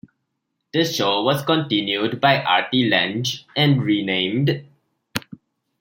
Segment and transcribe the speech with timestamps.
[0.73, 3.23] The show was continued by Artie Lange
[3.55, 4.65] and renamed.